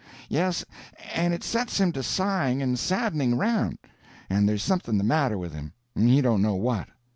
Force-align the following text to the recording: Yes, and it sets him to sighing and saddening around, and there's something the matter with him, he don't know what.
Yes, 0.29 0.65
and 1.13 1.31
it 1.31 1.43
sets 1.43 1.79
him 1.79 1.91
to 1.91 2.01
sighing 2.01 2.59
and 2.63 2.79
saddening 2.79 3.33
around, 3.33 3.77
and 4.31 4.49
there's 4.49 4.63
something 4.63 4.97
the 4.97 5.03
matter 5.03 5.37
with 5.37 5.53
him, 5.53 5.73
he 5.95 6.21
don't 6.21 6.41
know 6.41 6.55
what. 6.55 6.87